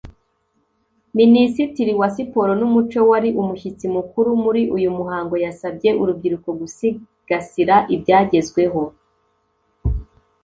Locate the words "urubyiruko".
6.01-6.49